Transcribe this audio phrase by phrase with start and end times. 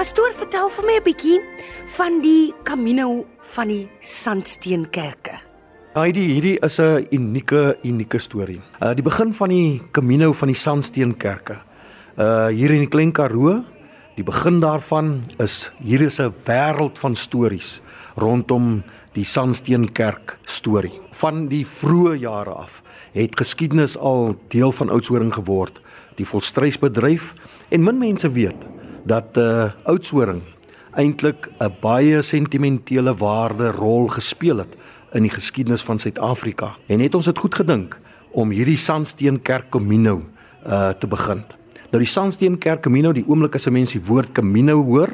[0.00, 1.38] Pastoor, vertel vir my 'n bietjie
[1.92, 5.34] van die Camino van die Sandsteenkerke.
[5.92, 8.62] Hierdie hierdie is 'n unieke unieke storie.
[8.80, 11.58] Uh die begin van die Camino van die Sandsteenkerke.
[12.16, 13.62] Uh hier in die Klein Karoo,
[14.16, 17.82] die begin daarvan is hier is 'n wêreld van stories
[18.16, 20.98] rondom die Sandsteenkerk storie.
[21.12, 25.78] Van die vroeë jare af het geskiedenis al deel van Oudtshoorn geword,
[26.16, 27.34] die volstrysbedryf
[27.68, 30.42] en min mense weet dat uh Oudtshoorn
[30.94, 34.76] eintlik 'n baie sentimentele waarde rol gespeel het
[35.12, 36.76] in die geskiedenis van Suid-Afrika.
[36.86, 37.98] En het ons dit goed gedink
[38.30, 40.22] om hierdie Sandsteenkerk Camino
[40.66, 41.44] uh te begin.
[41.90, 45.10] Nou die Sandsteenkerk Camino, die oomblik as 'n mens die woord Camino hoor,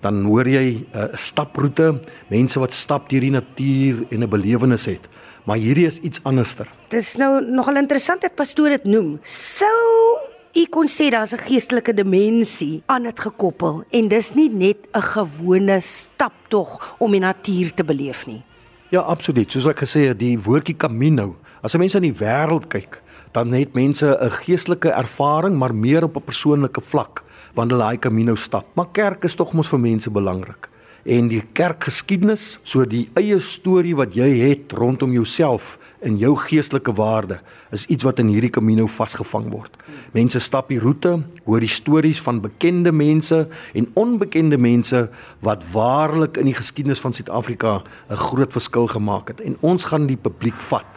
[0.00, 4.84] dan hoor jy 'n uh, staproete, mense wat stap deur die natuur en 'n belewenis
[4.84, 5.08] het.
[5.44, 6.68] Maar hierdie is iets anderster.
[6.88, 9.18] Dis nou nogal interessant dat pastoor dit noem.
[9.22, 10.09] Sou
[10.54, 15.02] u kon sê daar's 'n geestelike dimensie aan dit gekoppel en dis nie net 'n
[15.02, 18.42] gewone staptog om die natuur te beleef nie.
[18.88, 19.50] Ja, absoluut.
[19.50, 21.36] Soos ek gesê het, die woordjie camino.
[21.62, 26.02] As 'n mens aan die wêreld kyk, dan het mense 'n geestelike ervaring, maar meer
[26.04, 27.22] op 'n persoonlike vlak
[27.54, 28.66] wanneer hulle daai camino stap.
[28.74, 30.69] Maar kerk is tog mos vir mense belangrik.
[31.04, 36.92] En die kerkgeskiedenis, so die eie storie wat jy het rondom jouself en jou geestelike
[36.96, 37.40] waarde
[37.72, 39.76] is iets wat in hierdie Camino vasgevang word.
[40.12, 45.08] Mense stap die roete, hoor die stories van bekende mense en onbekende mense
[45.44, 49.40] wat waarlik in die geskiedenis van Suid-Afrika 'n groot verskil gemaak het.
[49.40, 50.88] En ons gaan die publiek vat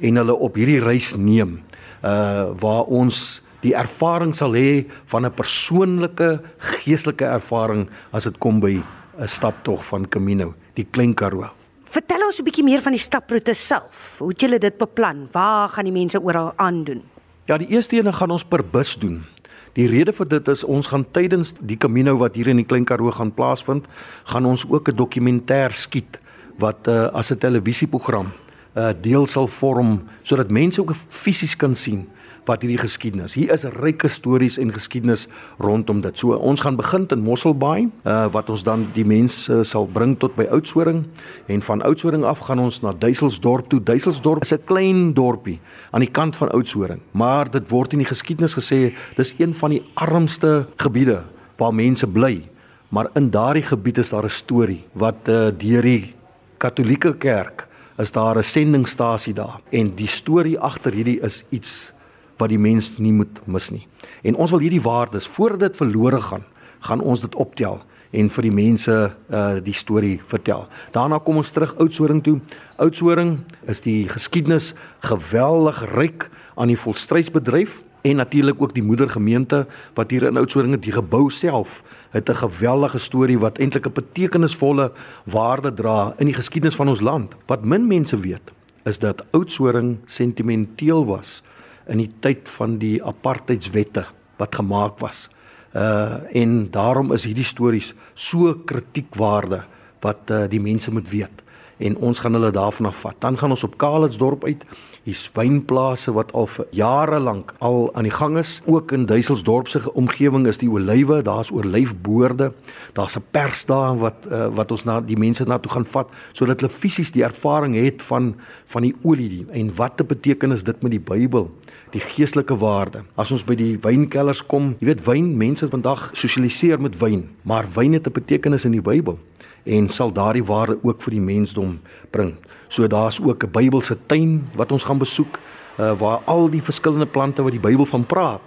[0.00, 1.60] en hulle op hierdie reis neem
[2.02, 8.60] uh waar ons die ervaring sal hê van 'n persoonlike geestelike ervaring as dit kom
[8.60, 8.80] by
[9.20, 11.50] 'n staptog van Camino, die Klein Karoo.
[11.84, 14.16] Vertel ons 'n bietjie meer van die staproete self.
[14.18, 15.28] Hoe het julle dit beplan?
[15.32, 17.02] Waar gaan die mense oral aandoen?
[17.44, 19.24] Ja, die eerste een gaan ons per bus doen.
[19.72, 22.84] Die rede vir dit is ons gaan tydens die Camino wat hier in die Klein
[22.84, 23.86] Karoo gaan plaasvind,
[24.24, 26.18] gaan ons ook 'n dokumentêr skiet
[26.58, 28.32] wat uh, as 'n televisieprogram
[28.76, 32.08] uh, deel sal vorm sodat mense ook fisies kan sien
[32.50, 33.36] wat hierdie geskiedenis.
[33.38, 35.26] Hier is ryke stories en geskiedenis
[35.62, 36.18] rondom dit.
[36.18, 40.16] So ons gaan begin in Mosselbaai, uh, wat ons dan die mense uh, sal bring
[40.20, 41.04] tot by Oudtshoorn
[41.50, 43.80] en van Oudtshoorn af gaan ons na Duiselsdorp toe.
[43.80, 45.60] Duiselsdorp is 'n klein dorpie
[45.92, 49.70] aan die kant van Oudtshoorn, maar dit word in die geskiedenis gesê dis een van
[49.70, 51.22] die armste gebiede
[51.56, 52.48] waar mense bly.
[52.90, 56.14] Maar in daardie gebied is daar 'n storie wat uh, deur die
[56.58, 57.68] Katolieke Kerk
[57.98, 61.92] is daar 'n sendingstasie daar en die storie agter hierdie is iets
[62.40, 63.86] wat die mens nie moet mis nie.
[64.22, 66.44] En ons wil hierdie waardes voordat dit verlore gaan,
[66.80, 67.80] gaan ons dit optel
[68.10, 68.94] en vir die mense
[69.30, 70.66] uh die storie vertel.
[70.94, 72.40] Daarna kom ons terug Oudtshoorn toe.
[72.82, 74.74] Oudtshoorn is die geskiedenis
[75.06, 80.96] geweldig ryk aan die volstrysbedryf en natuurlik ook die moedergemeente wat hier in Oudtshoorn die
[80.96, 84.92] gebou self het 'n geweldige storie wat eintlik 'n betekenisvolle
[85.24, 87.36] waarde dra in die geskiedenis van ons land.
[87.46, 88.52] Wat min mense weet
[88.84, 91.42] is dat Oudtshoorn sentimenteel was
[91.88, 94.06] in die tyd van die apartheidswette
[94.40, 95.28] wat gemaak was.
[95.74, 99.62] Uh en daarom is hierdie stories so kritiekwaarde
[100.00, 101.42] wat uh, die mense moet weet
[101.80, 103.16] en ons gaan hulle daarvan af vat.
[103.18, 104.64] Dan gaan ons op Kalitsdorp uit.
[105.08, 108.60] Die wynplase wat al vir jare lank al aan die gang is.
[108.66, 112.52] Ook in Duiselsdorp se omgewing is die olywe, daar's olyfboorde.
[112.92, 116.08] Daar's 'n pers daar wat uh, wat ons na die mense na toe gaan vat
[116.32, 118.34] sodat hulle fisies die ervaring het van
[118.66, 121.50] van die olie en wat te beteken is dit met die Bybel
[121.90, 123.02] die geestelike waarde.
[123.14, 127.66] As ons by die wynkellers kom, jy weet wyn, mense vandag sosialiseer met wyn, maar
[127.74, 129.18] wyn het 'n betekenis in die Bybel
[129.64, 132.34] en sal daardie waarde ook vir die mensdom bring.
[132.68, 135.38] So daar's ook 'n Bybelse tuin wat ons gaan besoek
[135.78, 138.40] uh, waar al die verskillende plante wat die Bybel van praat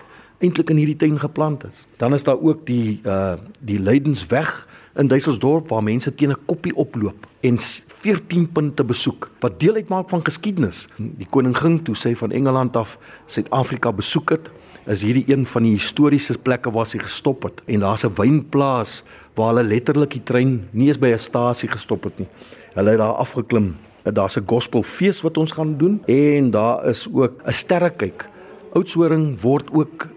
[0.43, 1.85] eintlik in hierdie tuin geplant is.
[1.97, 6.75] Dan is daar ook die uh die Lydensweg in Duiselsdorp waar mense teen 'n koppie
[6.75, 10.87] oploop en 14 punte besoek wat deel uitmaak van geskiedenis.
[10.97, 14.49] Die koning ging toe sê van Engeland af Suid-Afrika besoek het,
[14.85, 19.03] is hierdie een van die historiese plekke waar hy gestop het en daar's 'n wynplaas
[19.35, 22.27] waar hulle letterlik die trein nie eens by 'n stasie gestop het nie.
[22.73, 23.75] Hulle het daar afgeklim.
[24.03, 28.27] Daar's 'n gospelfees wat ons gaan doen en daar is ook 'n sterrekyk.
[28.73, 30.07] Oudtshoorn word ook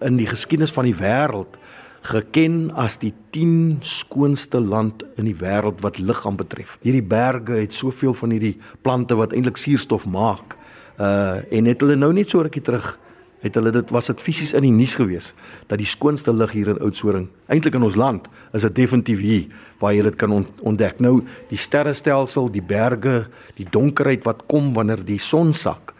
[0.00, 1.58] in die geskiedenis van die wêreld
[2.02, 6.78] geken as die 10 skoonste land in die wêreld wat liggaam betref.
[6.82, 10.56] Hierdie berge het soveel van hierdie plante wat eintlik suurstof maak.
[10.98, 12.98] Uh en het hulle nou net so rukkie terug
[13.42, 15.32] het hulle dit was dit fisies in die nuus gewees
[15.66, 19.48] dat die skoonste lug hier in Oudtshoorn eintlik in ons land is dit definitief hier
[19.82, 21.00] waar jy dit kan ontdek.
[21.02, 23.26] Nou die sterrestelsel, die berge,
[23.58, 25.92] die donkerheid wat kom wanneer die son sak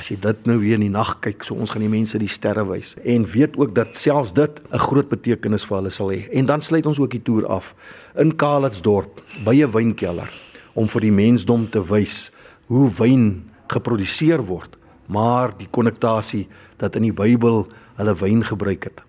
[0.00, 2.30] As jy dit nou weer in die nag kyk, so ons gaan die mense die
[2.30, 6.24] sterre wys en weet ook dat selfs dit 'n groot betekenis vir hulle sal hê.
[6.32, 7.74] En dan sluit ons ook die toer af
[8.16, 10.30] in Kalitsdorp by 'n wynkelder
[10.74, 12.30] om vir die mensdom te wys
[12.66, 14.76] hoe wyn geproduseer word,
[15.10, 16.46] maar die konnektasie
[16.78, 17.64] dat in die Bybel
[17.98, 19.02] hulle wyn gebruik het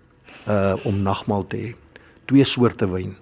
[0.50, 1.74] uh om nagmaal te hê.
[2.26, 3.14] Twee soorte wyn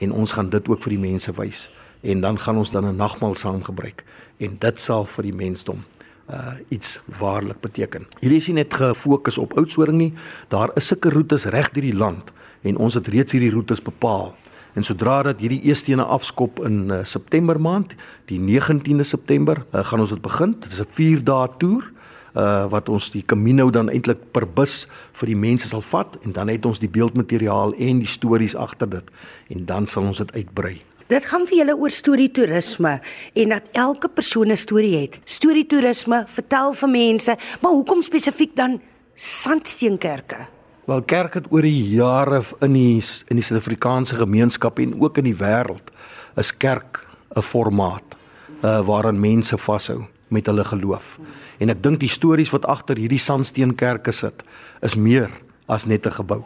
[0.00, 1.68] en ons gaan dit ook vir die mense wys
[2.00, 4.04] en dan gaan ons dan 'n nagmaal saam gebruik
[4.38, 5.84] en dit sal vir die mensdom
[6.30, 8.06] uh iets waarlik beteken.
[8.20, 10.14] Hierdie is nie net gefokus op Oudtshoorn nie,
[10.48, 12.32] daar is sulke roetes reg deur die land
[12.62, 14.34] en ons het reeds hierdie roetes bepaal.
[14.72, 17.94] En sodra dat hierdie eerste ene afskop in uh, September maand,
[18.24, 20.54] die 19de September, uh, gaan ons dit begin.
[20.60, 21.91] Dit is 'n 4 dae toer
[22.34, 24.86] uh wat ons die Camino dan eintlik per bus
[25.20, 28.88] vir die mense sal vat en dan het ons die beeldmateriaal en die stories agter
[28.88, 29.10] dit
[29.48, 30.80] en dan sal ons dit uitbrei.
[31.12, 32.94] Dit gaan vir julle oor storie toerisme
[33.34, 35.20] en dat elke persoon 'n storie het.
[35.24, 38.80] Storie toerisme vertel vir mense, maar hoekom spesifiek dan
[39.14, 40.46] sandsteenkerke?
[40.84, 45.24] Wel kerk het oor die jare in die in die Suid-Afrikaanse gemeenskap en ook in
[45.24, 45.92] die wêreld
[46.36, 47.06] is kerk
[47.36, 48.16] 'n formaat
[48.62, 51.18] uh waaraan mense vashou met hulle geloof.
[51.58, 54.42] En ek dink die stories wat agter hierdie sandsteenkerke sit
[54.80, 55.30] is meer
[55.68, 56.42] as net 'n gebou.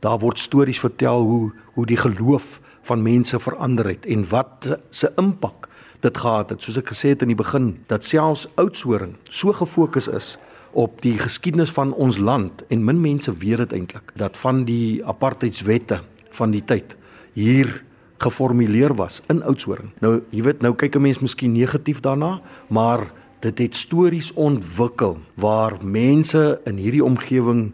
[0.00, 5.12] Daar word stories vertel hoe hoe die geloof van mense verander het en wat se
[5.16, 5.68] impak
[6.00, 6.62] dit gehad het.
[6.62, 10.38] Soos ek gesê het in die begin, dat selfs Oudtshoorn so gefokus is
[10.72, 15.04] op die geskiedenis van ons land en min mense weet dit eintlik dat van die
[15.04, 16.00] apartheidswette
[16.30, 16.96] van die tyd
[17.36, 17.82] hier
[18.22, 19.90] geformuleer was in Oudtshoorn.
[20.00, 23.10] Nou, jy weet, nou kyk 'n mens miskien negatief daarna, maar
[23.42, 27.72] dit het stories ontwikkel waar mense in hierdie omgewing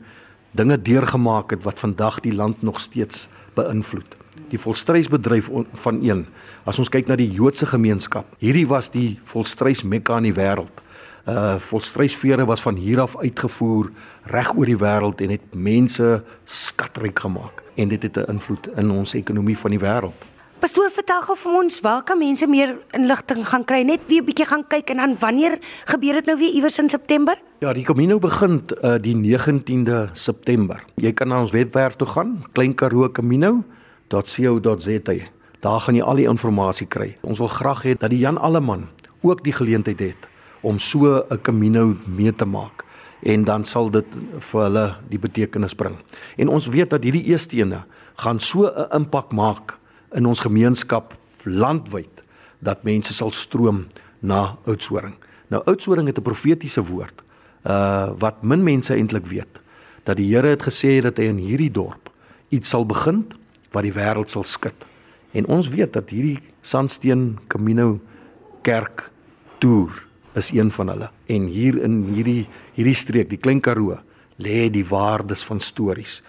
[0.51, 4.17] dinge deurgemaak het wat vandag die land nog steeds beïnvloed
[4.49, 5.51] die volstrysbedryf
[5.83, 6.27] van een.
[6.69, 10.85] As ons kyk na die Joodse gemeenskap, hierdie was die volstrys Mekka in die wêreld.
[11.29, 13.91] Uh volstrysvere was van hier af uitgevoer
[14.33, 18.91] reg oor die wêreld en het mense skatryk gemaak en dit het 'n invloed in
[18.91, 20.38] ons ekonomie van die wêreld.
[20.59, 23.83] Pastoor, vertel gou vir ons, waar kan mense meer inligting gaan kry?
[23.83, 26.89] Net weer 'n bietjie gaan kyk en dan wanneer gebeur dit nou weer iewers in
[26.89, 27.39] September?
[27.61, 30.85] Ja, die Camino begin uh, die 19de September.
[30.97, 33.65] Jy kan na ons webwerf toe gaan, Klein Karoo Camino
[34.09, 35.15] www.jan.co.za.
[35.61, 37.17] Daar gaan jy al die inligting kry.
[37.27, 38.89] Ons wil graag hê dat die Jan Alleman
[39.27, 40.29] ook die geleentheid het
[40.63, 42.85] om so 'n Camino mee te maak
[43.23, 44.07] en dan sal dit
[44.39, 45.97] vir hulle die betekenis bring.
[46.37, 47.85] En ons weet dat hierdie eerste ene
[48.17, 49.78] gaan so 'n impak maak
[50.15, 51.15] in ons gemeenskap
[51.45, 52.23] landwyd
[52.59, 53.87] dat mense sal stroom
[54.21, 55.15] na Oudtshoorn.
[55.49, 57.23] Nou Oudtshoorn het 'n profetiese woord
[57.67, 59.61] uh wat min mense eintlik weet
[60.05, 62.11] dat die Here het gesê dat hy in hierdie dorp
[62.49, 63.27] iets sal begin
[63.73, 64.87] wat die wêreld sal skud.
[65.33, 68.01] En ons weet dat hierdie Sandsteen Camino
[68.63, 69.11] Kerk
[69.59, 71.11] toer is een van hulle.
[71.27, 73.99] En hier in hierdie hierdie streek, die Klein Karoo,
[74.39, 76.23] lê die waardes van stories.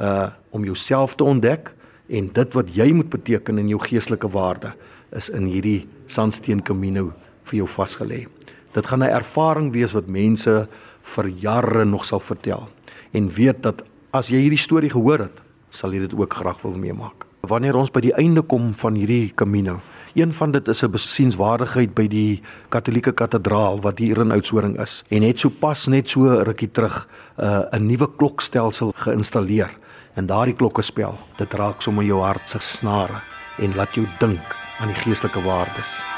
[0.00, 1.74] Uh om jouself te ontdek
[2.08, 4.72] en dit wat jy moet beteken in jou geestelike waarde
[5.16, 7.12] is in hierdie Sandsteen Camino
[7.44, 8.26] vir jou vasgelê.
[8.74, 10.68] Dit gaan 'n ervaring wees wat mense
[11.02, 12.68] vir jare nog sal vertel
[13.12, 13.82] en weet dat
[14.12, 17.26] as jy hierdie storie gehoor het, sal jy dit ook graag wil meemaak.
[17.46, 19.80] Wanneer ons by die einde kom van hierdie Camino,
[20.14, 25.04] een van dit is 'n besienswaardigheid by die Katolieke Kathedraal wat hier in Oudtshoorn is
[25.10, 27.08] en het sopas net so rukkie terug
[27.38, 29.70] uh, 'n nuwe klokstelsel geïnstalleer.
[30.16, 33.20] En daardie klokke spel, dit raak sommer jou hart se snare
[33.60, 36.15] en laat jou dink aan die geestelike waardes.